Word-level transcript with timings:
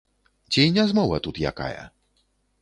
Ці 0.53 0.63
не 0.77 0.85
змова 0.93 1.19
тут 1.27 1.41
якая? 1.51 1.81